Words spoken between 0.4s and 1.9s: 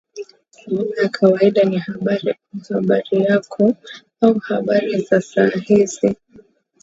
Salamu ya kawaida ni